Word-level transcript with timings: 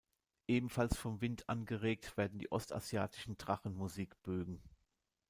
Ebenfalls 0.47 0.97
vom 0.97 1.21
Wind 1.21 1.47
angeregt 1.47 2.17
werden 2.17 2.39
die 2.39 2.51
ostasiatischen 2.51 3.37
Drachen-Musikbögen. 3.37 4.59